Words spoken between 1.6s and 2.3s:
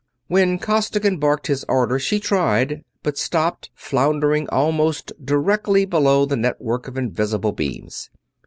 order she